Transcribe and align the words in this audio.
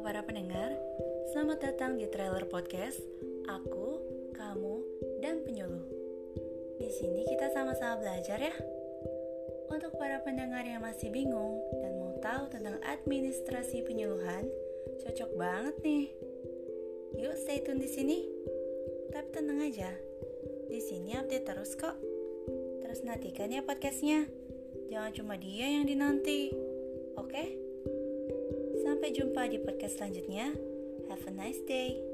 para 0.00 0.24
pendengar, 0.24 0.72
selamat 1.36 1.58
datang 1.60 2.00
di 2.00 2.08
Trailer 2.08 2.48
Podcast. 2.48 2.96
Aku, 3.44 4.00
kamu, 4.32 4.80
dan 5.20 5.44
penyuluh. 5.44 5.84
Di 6.80 6.88
sini 6.96 7.28
kita 7.28 7.52
sama-sama 7.52 8.00
belajar 8.00 8.40
ya. 8.40 8.56
Untuk 9.68 9.92
para 10.00 10.24
pendengar 10.24 10.64
yang 10.64 10.80
masih 10.80 11.12
bingung 11.12 11.60
dan 11.84 11.92
mau 12.00 12.16
tahu 12.24 12.48
tentang 12.48 12.80
administrasi 12.80 13.84
penyuluhan, 13.84 14.48
cocok 15.04 15.30
banget 15.36 15.76
nih. 15.84 16.06
Yuk 17.20 17.36
stay 17.36 17.60
tune 17.60 17.84
di 17.84 17.90
sini. 17.92 18.24
Tapi 19.12 19.28
tenang 19.28 19.60
aja, 19.60 19.92
di 20.72 20.80
sini 20.80 21.20
update 21.20 21.44
terus 21.44 21.76
kok. 21.76 22.00
Terus 22.80 23.04
nantikan 23.04 23.52
ya 23.52 23.60
podcastnya. 23.60 24.24
Jangan 24.88 25.12
cuma 25.12 25.36
dia 25.36 25.68
yang 25.68 25.84
dinanti. 25.84 26.48
Oke? 27.20 27.61
Sampai 29.02 29.18
jumpa 29.18 29.50
di 29.50 29.58
podcast 29.58 29.98
selanjutnya. 29.98 30.54
Have 31.10 31.26
a 31.26 31.34
nice 31.34 31.58
day. 31.66 32.11